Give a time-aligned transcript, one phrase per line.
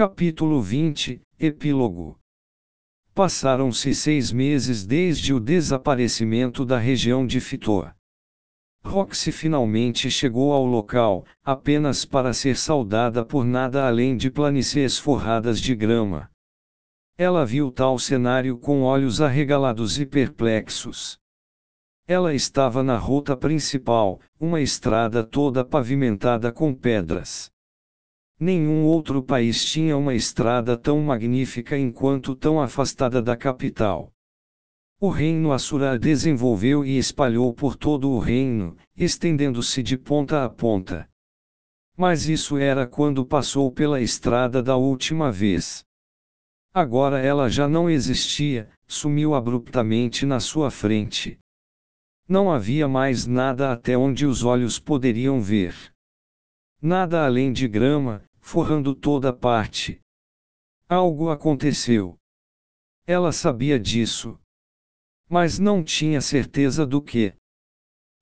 [0.00, 2.18] Capítulo 20 Epílogo
[3.12, 7.94] Passaram-se seis meses desde o desaparecimento da região de Fitor.
[8.82, 15.60] Roxy finalmente chegou ao local, apenas para ser saudada por nada além de planícies forradas
[15.60, 16.30] de grama.
[17.18, 21.18] Ela viu tal cenário com olhos arregalados e perplexos.
[22.08, 27.52] Ela estava na ruta principal, uma estrada toda pavimentada com pedras.
[28.42, 34.10] Nenhum outro país tinha uma estrada tão magnífica enquanto tão afastada da capital.
[34.98, 41.06] O reino Assura desenvolveu e espalhou por todo o reino, estendendo-se de ponta a ponta.
[41.94, 45.84] Mas isso era quando passou pela estrada da última vez.
[46.72, 51.38] Agora ela já não existia, sumiu abruptamente na sua frente.
[52.26, 55.74] Não havia mais nada até onde os olhos poderiam ver.
[56.80, 60.00] Nada além de grama, forrando toda parte.
[60.88, 62.18] Algo aconteceu.
[63.06, 64.38] Ela sabia disso,
[65.28, 67.32] mas não tinha certeza do que.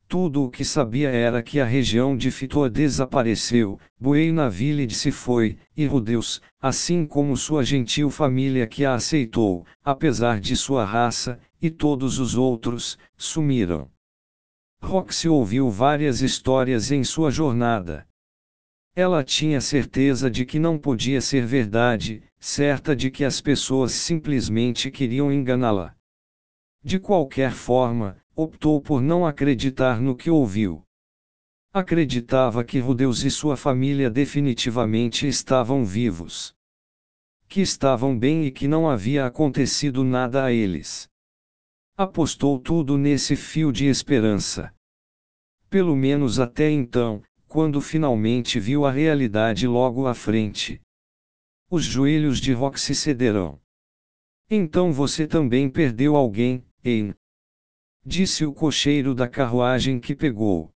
[0.07, 5.59] Tudo o que sabia era que a região de Fitor desapareceu, Buena Village se foi,
[5.77, 11.71] e Rudeus, assim como sua gentil família que a aceitou, apesar de sua raça, e
[11.71, 13.91] todos os outros, sumiram.
[14.83, 18.07] Roxy ouviu várias histórias em sua jornada.
[18.99, 24.91] Ela tinha certeza de que não podia ser verdade, certa de que as pessoas simplesmente
[24.91, 25.95] queriam enganá-la.
[26.83, 30.83] De qualquer forma, optou por não acreditar no que ouviu.
[31.73, 36.53] Acreditava que Rudeus e sua família definitivamente estavam vivos.
[37.47, 41.09] Que estavam bem e que não havia acontecido nada a eles.
[41.97, 44.75] Apostou tudo nesse fio de esperança.
[45.71, 50.81] Pelo menos até então, quando finalmente viu a realidade logo à frente.
[51.71, 53.61] Os joelhos de Roxy cederão.
[54.49, 57.15] Então você também perdeu alguém, Hein?
[58.05, 60.71] Disse o cocheiro da carruagem que pegou.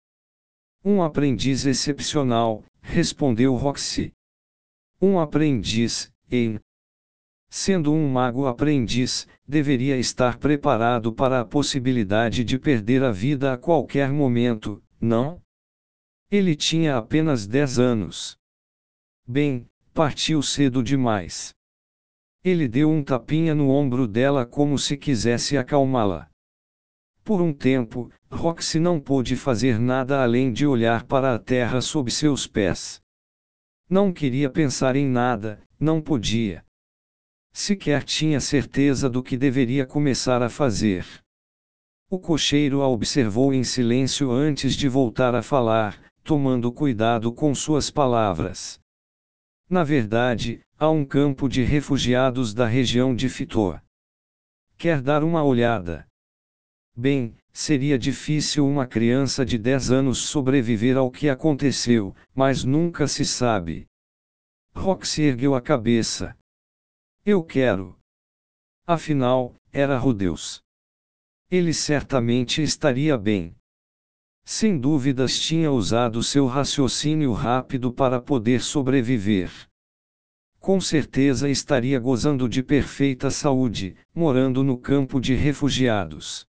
[0.84, 4.12] Um aprendiz excepcional, respondeu Roxy.
[5.00, 6.60] Um aprendiz, hein?
[7.50, 13.58] Sendo um mago aprendiz, deveria estar preparado para a possibilidade de perder a vida a
[13.58, 15.42] qualquer momento, não?
[16.32, 18.38] Ele tinha apenas 10 anos.
[19.28, 21.54] Bem, partiu cedo demais.
[22.42, 26.30] Ele deu um tapinha no ombro dela como se quisesse acalmá-la.
[27.22, 32.10] Por um tempo, Roxy não pôde fazer nada além de olhar para a terra sob
[32.10, 33.02] seus pés.
[33.90, 36.64] Não queria pensar em nada, não podia.
[37.52, 41.06] Sequer tinha certeza do que deveria começar a fazer.
[42.10, 47.90] O cocheiro a observou em silêncio antes de voltar a falar, tomando cuidado com suas
[47.90, 48.80] palavras.
[49.70, 53.82] Na verdade, há um campo de refugiados da região de Fitor.
[54.78, 56.08] Quer dar uma olhada?
[56.96, 63.24] Bem, seria difícil uma criança de 10 anos sobreviver ao que aconteceu, mas nunca se
[63.24, 63.88] sabe.
[64.76, 66.38] Roxy ergueu a cabeça.
[67.26, 67.98] Eu quero.
[68.86, 70.62] Afinal, era Rudeus.
[71.50, 73.56] Ele certamente estaria bem.
[74.54, 79.50] Sem dúvidas tinha usado seu raciocínio rápido para poder sobreviver.
[80.60, 86.46] Com certeza estaria gozando de perfeita saúde, morando no campo de refugiados.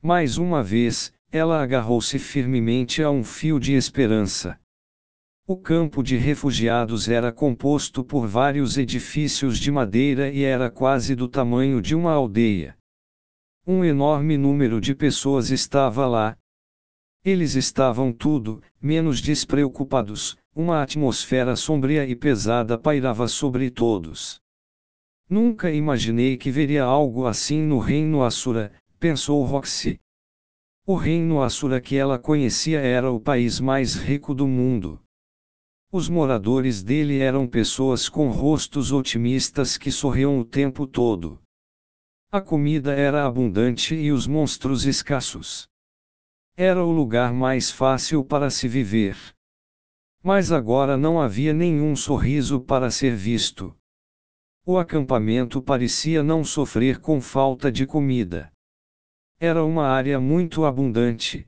[0.00, 4.56] Mais uma vez, ela agarrou-se firmemente a um fio de esperança.
[5.44, 11.26] O campo de refugiados era composto por vários edifícios de madeira e era quase do
[11.26, 12.78] tamanho de uma aldeia.
[13.66, 16.38] Um enorme número de pessoas estava lá,
[17.28, 24.40] eles estavam tudo, menos despreocupados, uma atmosfera sombria e pesada pairava sobre todos.
[25.28, 30.00] Nunca imaginei que veria algo assim no reino Assura, pensou Roxy.
[30.86, 34.98] O reino Assura que ela conhecia era o país mais rico do mundo.
[35.92, 41.38] Os moradores dele eram pessoas com rostos otimistas que sorriam o tempo todo.
[42.32, 45.68] A comida era abundante e os monstros escassos.
[46.60, 49.16] Era o lugar mais fácil para se viver.
[50.20, 53.72] Mas agora não havia nenhum sorriso para ser visto.
[54.66, 58.50] O acampamento parecia não sofrer com falta de comida.
[59.38, 61.46] Era uma área muito abundante.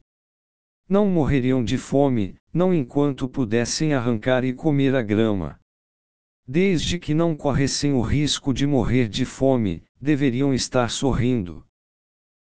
[0.89, 5.59] Não morreriam de fome, não enquanto pudessem arrancar e comer a grama.
[6.47, 11.67] Desde que não corressem o risco de morrer de fome, deveriam estar sorrindo.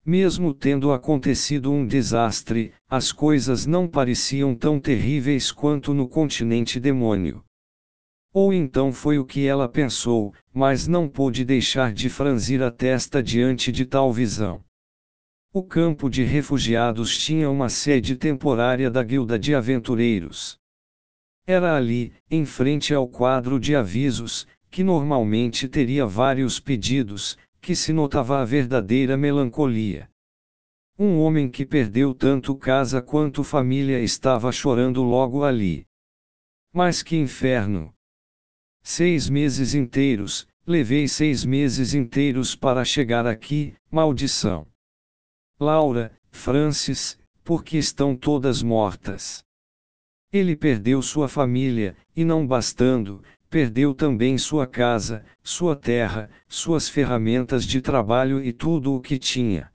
[0.04, 7.44] Mesmo tendo acontecido um desastre, as coisas não pareciam tão terríveis quanto no continente demônio.
[8.32, 13.22] Ou então foi o que ela pensou, mas não pôde deixar de franzir a testa
[13.22, 14.64] diante de tal visão.
[15.52, 20.56] O campo de refugiados tinha uma sede temporária da Guilda de Aventureiros.
[21.44, 27.92] Era ali, em frente ao quadro de avisos, que normalmente teria vários pedidos, que se
[27.92, 30.08] notava a verdadeira melancolia.
[30.98, 35.86] Um homem que perdeu tanto casa quanto família estava chorando logo ali.
[36.72, 37.92] Mas que inferno!
[38.82, 44.66] Seis meses inteiros, levei seis meses inteiros para chegar aqui, maldição.
[45.58, 49.44] Laura, Francis, porque estão todas mortas.
[50.32, 57.64] Ele perdeu sua família, e não bastando, perdeu também sua casa, sua terra, suas ferramentas
[57.64, 59.72] de trabalho e tudo o que tinha.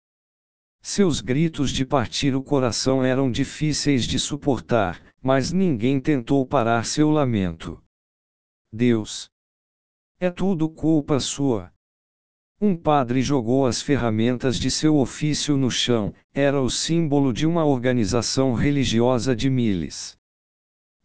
[0.79, 7.09] Seus gritos de partir o coração eram difíceis de suportar, mas ninguém tentou parar seu
[7.09, 7.81] lamento.
[8.71, 9.29] Deus.
[10.19, 11.73] É tudo culpa sua.
[12.61, 17.65] Um padre jogou as ferramentas de seu ofício no chão, era o símbolo de uma
[17.65, 20.15] organização religiosa de Miles.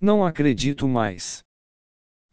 [0.00, 1.42] Não acredito mais.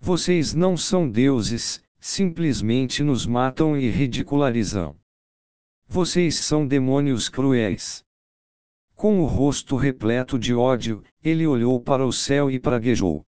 [0.06, 4.96] Vocês não são deuses, simplesmente nos matam e ridicularizam.
[5.88, 8.06] Vocês são demônios cruéis.
[8.94, 13.26] Com o rosto repleto de ódio, ele olhou para o céu e praguejou.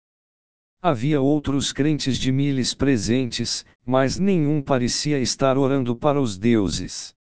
[0.82, 7.14] Havia outros crentes de Miles presentes, mas nenhum parecia estar orando para os deuses.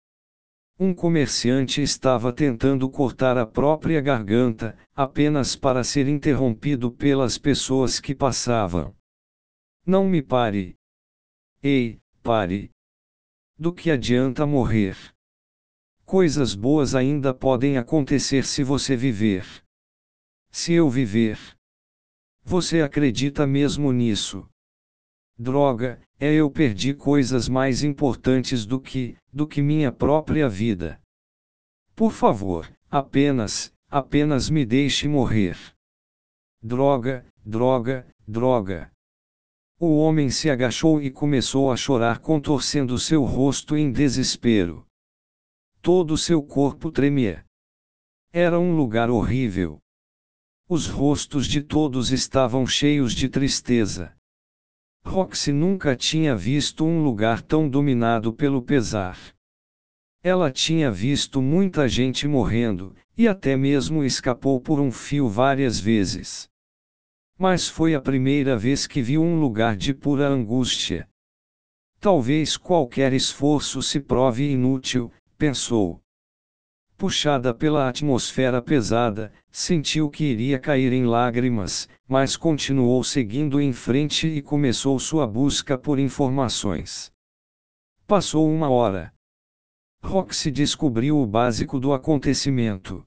[0.79, 8.15] Um comerciante estava tentando cortar a própria garganta, apenas para ser interrompido pelas pessoas que
[8.15, 8.95] passavam.
[9.87, 10.77] Não me pare.
[11.63, 12.71] Ei, pare.
[13.59, 14.97] Do que adianta morrer?
[16.05, 19.45] Coisas boas ainda podem acontecer se você viver.
[20.51, 21.39] Se eu viver.
[22.43, 24.49] Você acredita mesmo nisso?
[25.39, 31.01] Droga, é eu perdi coisas mais importantes do que, do que minha própria vida.
[31.95, 35.57] Por favor, apenas, apenas me deixe morrer.
[36.63, 38.91] Droga, droga, droga.
[39.83, 44.87] O homem se agachou e começou a chorar contorcendo seu rosto em desespero.
[45.81, 47.47] Todo seu corpo tremia.
[48.31, 49.79] Era um lugar horrível.
[50.69, 54.15] Os rostos de todos estavam cheios de tristeza.
[55.03, 59.17] Roxy nunca tinha visto um lugar tão dominado pelo pesar.
[60.23, 66.50] Ela tinha visto muita gente morrendo, e até mesmo escapou por um fio várias vezes.
[67.41, 71.09] Mas foi a primeira vez que viu um lugar de pura angústia.
[71.99, 76.03] Talvez qualquer esforço se prove inútil, pensou.
[76.99, 84.27] Puxada pela atmosfera pesada, sentiu que iria cair em lágrimas, mas continuou seguindo em frente
[84.27, 87.11] e começou sua busca por informações.
[88.07, 89.15] Passou uma hora.
[90.03, 93.03] Roxy descobriu o básico do acontecimento.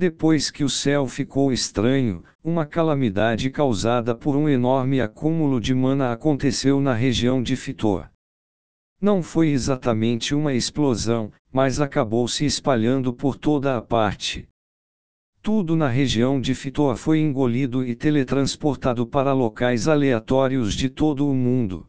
[0.00, 6.10] Depois que o céu ficou estranho, uma calamidade causada por um enorme acúmulo de mana
[6.10, 8.08] aconteceu na região de Fitor.
[8.98, 14.48] Não foi exatamente uma explosão, mas acabou se espalhando por toda a parte.
[15.42, 21.34] Tudo na região de Fitoa foi engolido e teletransportado para locais aleatórios de todo o
[21.34, 21.86] mundo.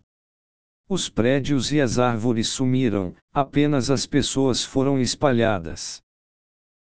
[0.90, 6.04] Os prédios e as árvores sumiram, apenas as pessoas foram espalhadas.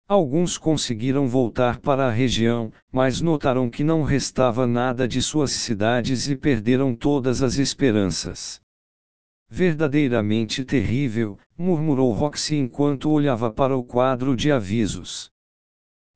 [0.10, 6.28] Alguns conseguiram voltar para a região, mas notaram que não restava nada de suas cidades
[6.28, 8.60] e perderam todas as esperanças.
[9.48, 15.30] Verdadeiramente terrível, murmurou Roxy enquanto olhava para o quadro de avisos.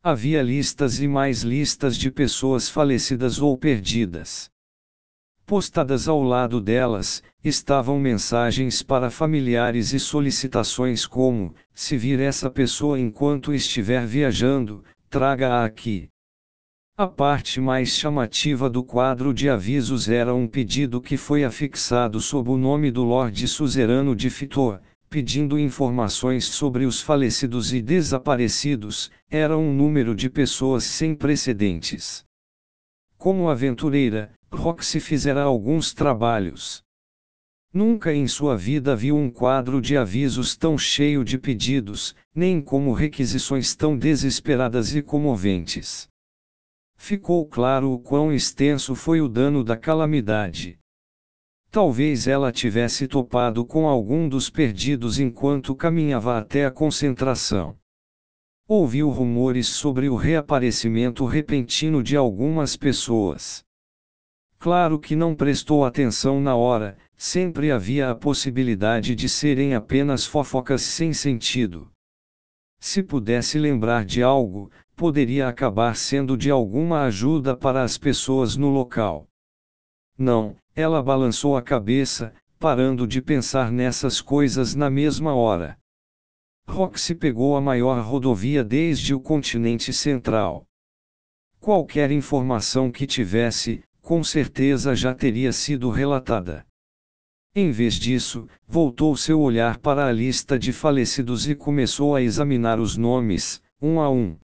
[0.02, 4.50] Havia listas e mais listas de pessoas falecidas ou perdidas.
[5.46, 12.98] Postadas ao lado delas, estavam mensagens para familiares e solicitações como: se vir essa pessoa
[12.98, 16.08] enquanto estiver viajando, traga-a aqui.
[16.96, 22.50] A parte mais chamativa do quadro de avisos era um pedido que foi afixado sob
[22.50, 29.58] o nome do Lorde Suzerano de Fitor, pedindo informações sobre os falecidos e desaparecidos, era
[29.58, 32.24] um número de pessoas sem precedentes.
[33.18, 36.84] Como aventureira, Roxy fizera alguns trabalhos.
[37.74, 42.94] Nunca em sua vida viu um quadro de avisos tão cheio de pedidos, nem como
[42.94, 46.08] requisições tão desesperadas e comoventes
[47.04, 50.80] ficou claro o quão extenso foi o dano da calamidade.
[51.70, 57.76] Talvez ela tivesse topado com algum dos perdidos enquanto caminhava até a concentração.
[58.66, 63.66] Ouviu rumores sobre o reaparecimento repentino de algumas pessoas.
[64.64, 70.82] Claro que não prestou atenção na hora, sempre havia a possibilidade de serem apenas fofocas
[70.82, 71.92] sem sentido.
[72.80, 78.70] Se pudesse lembrar de algo, poderia acabar sendo de alguma ajuda para as pessoas no
[78.70, 79.28] local.
[80.18, 85.78] Não, ela balançou a cabeça, parando de pensar nessas coisas na mesma hora.
[86.70, 90.66] Roxy pegou a maior rodovia desde o continente central.
[91.60, 96.66] Qualquer informação que tivesse, com certeza já teria sido relatada.
[97.56, 102.82] Em vez disso, voltou seu olhar para a lista de falecidos e começou a examinar
[102.82, 104.38] os nomes, um a um.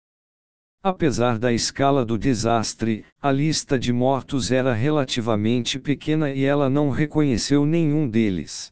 [0.82, 6.90] Apesar da escala do desastre, a lista de mortos era relativamente pequena e ela não
[6.90, 8.70] reconheceu nenhum deles.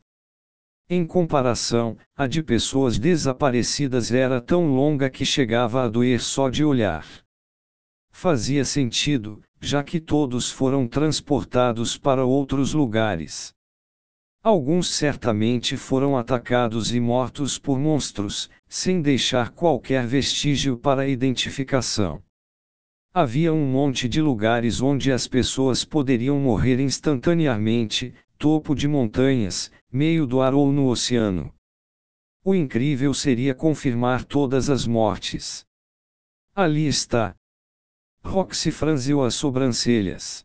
[0.88, 6.62] Em comparação, a de pessoas desaparecidas era tão longa que chegava a doer só de
[6.62, 7.07] olhar.
[8.12, 13.54] Fazia sentido, já que todos foram transportados para outros lugares.
[14.42, 22.23] Alguns certamente foram atacados e mortos por monstros, sem deixar qualquer vestígio para identificação.
[23.12, 30.26] Havia um monte de lugares onde as pessoas poderiam morrer instantaneamente, topo de montanhas, meio
[30.26, 31.54] do ar ou no oceano.
[32.44, 35.64] O incrível seria confirmar todas as mortes.
[36.54, 37.35] Ali está.
[38.25, 40.45] Roxy franziu as sobrancelhas.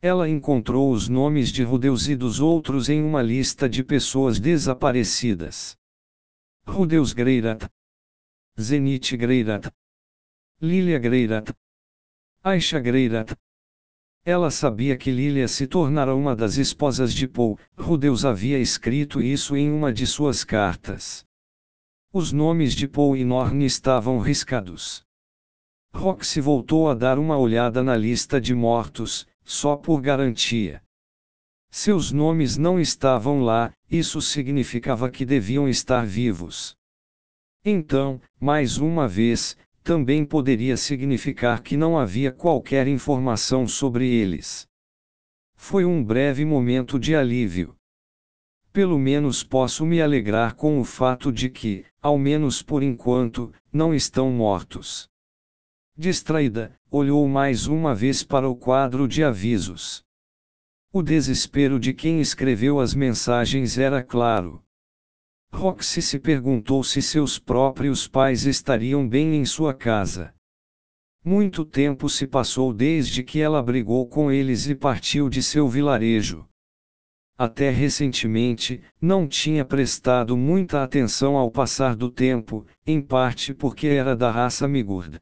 [0.00, 5.76] Ela encontrou os nomes de Rudeus e dos outros em uma lista de pessoas desaparecidas.
[6.66, 7.68] Rudeus Greirat,
[8.60, 9.68] Zenit Greirat,
[10.60, 11.52] Lilia Greirat,
[12.44, 13.34] Aisha Greirat.
[14.24, 19.56] Ela sabia que Lilia se tornara uma das esposas de Paul, Rudeus havia escrito isso
[19.56, 21.24] em uma de suas cartas.
[22.12, 25.04] Os nomes de Paul e Norn estavam riscados.
[25.94, 30.82] Roxy voltou a dar uma olhada na lista de mortos, só por garantia.
[31.70, 36.76] Seus nomes não estavam lá, isso significava que deviam estar vivos.
[37.64, 44.66] Então, mais uma vez, também poderia significar que não havia qualquer informação sobre eles.
[45.54, 47.76] Foi um breve momento de alívio.
[48.72, 53.94] Pelo menos posso me alegrar com o fato de que, ao menos por enquanto, não
[53.94, 55.11] estão mortos.
[56.02, 60.02] Distraída, olhou mais uma vez para o quadro de avisos.
[60.92, 64.60] O desespero de quem escreveu as mensagens era claro.
[65.54, 70.34] Roxy se perguntou se seus próprios pais estariam bem em sua casa.
[71.24, 76.48] Muito tempo se passou desde que ela brigou com eles e partiu de seu vilarejo.
[77.38, 84.16] Até recentemente, não tinha prestado muita atenção ao passar do tempo, em parte porque era
[84.16, 85.20] da raça Migurd.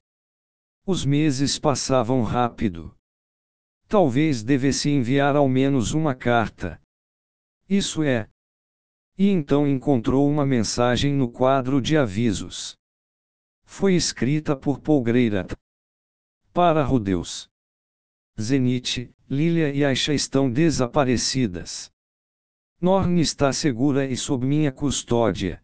[0.93, 2.93] Os meses passavam rápido.
[3.87, 6.83] Talvez devesse enviar ao menos uma carta.
[7.69, 8.29] Isso é.
[9.17, 12.77] E então encontrou uma mensagem no quadro de avisos.
[13.65, 15.55] Foi escrita por Paul Greirat.
[16.53, 17.49] Para Rudeus.
[18.41, 21.89] Zenit, Lilia e Aisha estão desaparecidas.
[22.81, 25.63] Norn está segura e sob minha custódia.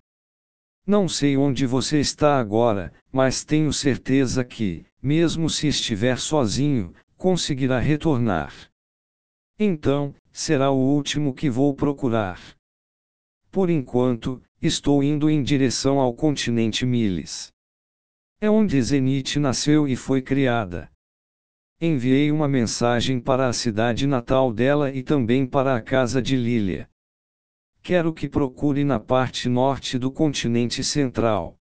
[0.86, 7.78] Não sei onde você está agora, mas tenho certeza que, mesmo se estiver sozinho, conseguirá
[7.78, 8.52] retornar.
[9.56, 12.40] Então, será o último que vou procurar.
[13.48, 17.52] Por enquanto, estou indo em direção ao continente Miles.
[18.40, 20.90] É onde Zenith nasceu e foi criada.
[21.80, 26.90] Enviei uma mensagem para a cidade natal dela e também para a casa de Lilia.
[27.80, 31.55] Quero que procure na parte norte do continente central.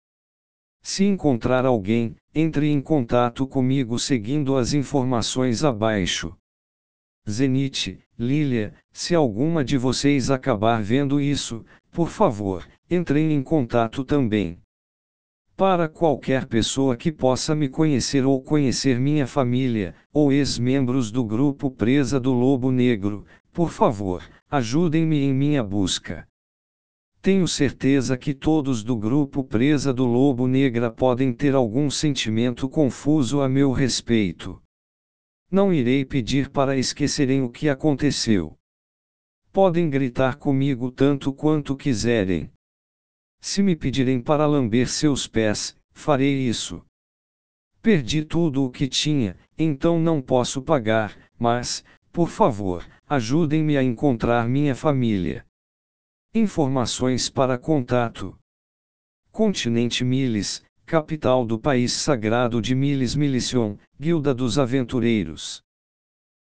[0.86, 6.36] Se encontrar alguém, entre em contato comigo seguindo as informações abaixo.
[7.28, 14.60] Zenith, Lilia, se alguma de vocês acabar vendo isso, por favor, entrem em contato também.
[15.56, 21.72] Para qualquer pessoa que possa me conhecer ou conhecer minha família, ou ex-membros do grupo
[21.72, 26.28] Presa do Lobo Negro, por favor, ajudem-me em minha busca.
[27.24, 33.40] Tenho certeza que todos do grupo Presa do Lobo Negra podem ter algum sentimento confuso
[33.40, 34.62] a meu respeito.
[35.50, 38.58] Não irei pedir para esquecerem o que aconteceu.
[39.54, 42.52] Podem gritar comigo tanto quanto quiserem.
[43.40, 46.84] Se me pedirem para lamber seus pés, farei isso.
[47.82, 54.46] Perdi tudo o que tinha, então não posso pagar, mas, por favor, ajudem-me a encontrar
[54.50, 55.46] minha família.
[56.36, 58.36] Informações para contato:
[59.32, 65.62] Continente Miles, capital do país sagrado de Miles Milicion, Guilda dos Aventureiros.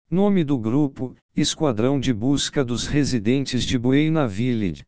[0.09, 4.85] Nome do grupo: Esquadrão de Busca dos Residentes de Buena Village.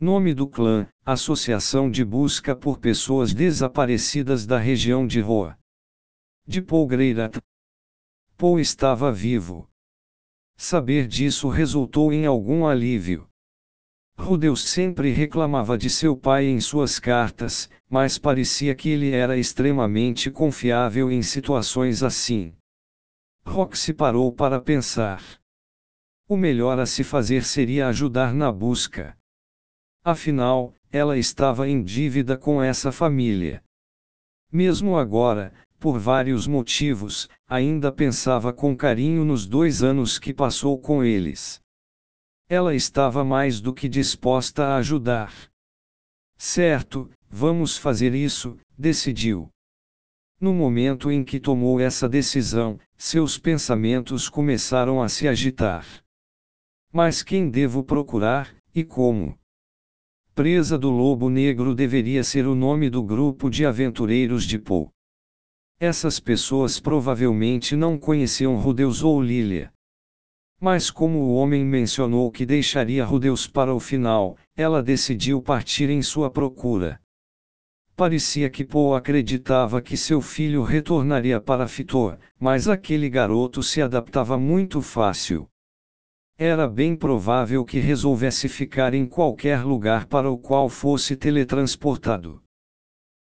[0.00, 5.56] Nome do clã: Associação de Busca por Pessoas Desaparecidas da região de Roa.
[6.44, 7.38] De Paul Greirat.
[8.36, 9.70] Paul estava vivo.
[10.56, 13.27] Saber disso resultou em algum alívio.
[14.18, 20.30] Rudeus sempre reclamava de seu pai em suas cartas, mas parecia que ele era extremamente
[20.30, 22.52] confiável em situações assim.
[23.46, 25.22] Roxy parou para pensar.
[26.28, 29.16] O melhor a se fazer seria ajudar na busca.
[30.04, 33.62] Afinal, ela estava em dívida com essa família.
[34.52, 41.04] Mesmo agora, por vários motivos, ainda pensava com carinho nos dois anos que passou com
[41.04, 41.62] eles.
[42.50, 45.34] Ela estava mais do que disposta a ajudar.
[46.38, 49.50] Certo, vamos fazer isso, decidiu.
[50.40, 55.84] No momento em que tomou essa decisão, seus pensamentos começaram a se agitar.
[56.90, 59.38] Mas quem devo procurar, e como?
[60.34, 64.88] Presa do Lobo Negro deveria ser o nome do grupo de aventureiros de Poe.
[65.78, 69.70] Essas pessoas provavelmente não conheciam Rudeus ou Lilia.
[70.60, 76.02] Mas como o homem mencionou que deixaria Rudeus para o final, ela decidiu partir em
[76.02, 77.00] sua procura.
[77.94, 84.38] Parecia que Poe acreditava que seu filho retornaria para Fitor, mas aquele garoto se adaptava
[84.38, 85.48] muito fácil.
[86.36, 92.40] Era bem provável que resolvesse ficar em qualquer lugar para o qual fosse teletransportado.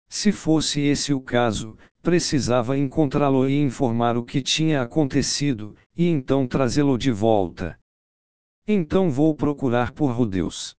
[0.09, 6.45] Se fosse esse o caso, precisava encontrá-lo e informar o que tinha acontecido, e então
[6.47, 7.79] trazê-lo de volta.
[8.67, 10.75] Então vou procurar por Rudeus.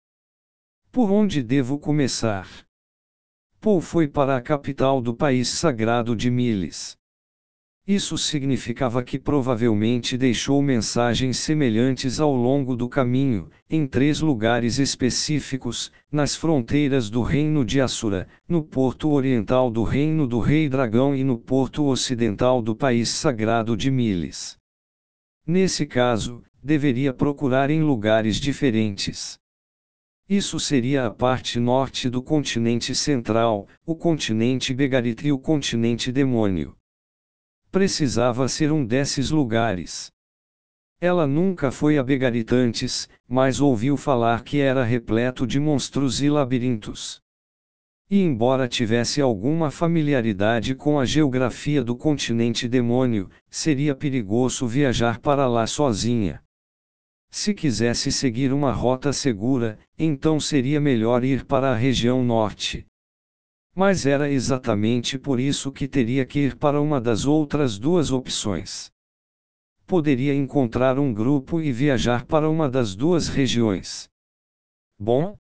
[0.93, 2.49] Por onde devo começar?
[3.61, 6.97] Paul foi para a capital do país sagrado de Miles.
[7.89, 15.93] Isso significava que provavelmente deixou mensagens semelhantes ao longo do caminho, em três lugares específicos,
[16.11, 21.23] nas fronteiras do Reino de Assura, no porto oriental do Reino do Rei Dragão e
[21.23, 24.59] no porto ocidental do país sagrado de Miles.
[25.47, 29.39] Nesse caso, deveria procurar em lugares diferentes.
[30.29, 36.75] Isso seria a parte norte do continente central, o continente Begarit e o continente Demônio.
[37.77, 40.11] Precisava ser um desses lugares.
[40.99, 46.31] Ela nunca foi a Begarit antes, mas ouviu falar que era repleto de monstros e
[46.31, 47.21] labirintos.
[48.09, 55.47] E embora tivesse alguma familiaridade com a geografia do continente demônio, seria perigoso viajar para
[55.47, 56.43] lá sozinha.
[57.31, 62.87] Se quisesse seguir uma rota segura, então seria melhor ir para a região norte.
[63.79, 68.91] Mas era exatamente por isso que teria que ir para uma das outras duas opções.
[69.87, 74.09] Poderia encontrar um grupo e viajar para uma das duas regiões.
[74.99, 75.37] Bom?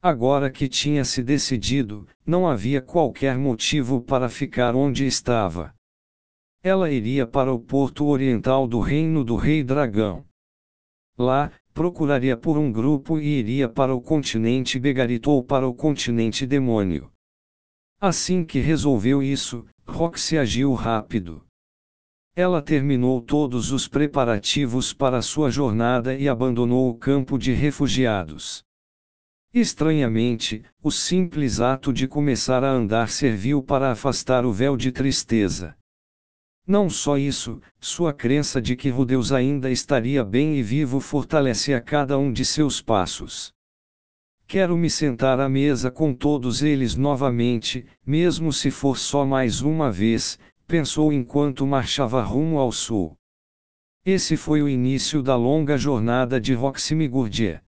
[0.00, 5.74] Agora que tinha se decidido, não havia qualquer motivo para ficar onde estava.
[6.62, 10.24] Ela iria para o porto oriental do reino do Rei Dragão.
[11.18, 16.46] Lá, procuraria por um grupo e iria para o continente Begarito ou para o continente
[16.46, 17.10] Demônio.
[18.00, 21.44] Assim que resolveu isso, Roxy agiu rápido.
[22.34, 28.64] Ela terminou todos os preparativos para sua jornada e abandonou o campo de refugiados.
[29.52, 35.76] Estranhamente, o simples ato de começar a andar serviu para afastar o véu de tristeza.
[36.66, 41.82] Não só isso, sua crença de que Rudeus ainda estaria bem e vivo fortalece a
[41.82, 43.52] cada um de seus passos.
[44.50, 49.92] Quero me sentar à mesa com todos eles novamente, mesmo se for só mais uma
[49.92, 53.16] vez, pensou enquanto marchava rumo ao sul.
[54.04, 57.62] Esse foi o início da longa jornada de Roxy Migurdia.